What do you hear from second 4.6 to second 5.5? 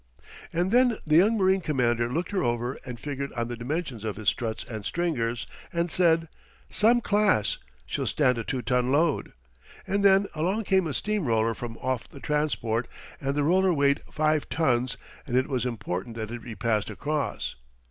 and stringers,